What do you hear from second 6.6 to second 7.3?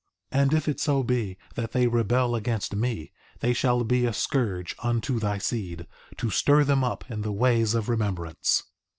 them up in